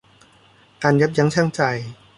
[0.83, 1.61] การยับยั้งชั่งใจ